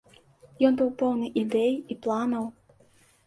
Ён 0.69 0.77
быў 0.79 0.89
поўны 1.01 1.29
ідэй 1.41 1.73
і 1.91 1.97
планаў. 2.05 2.47